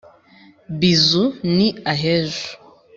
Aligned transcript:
bizu 0.79 1.23
ni 1.55 1.67
ahejo. 1.91 2.47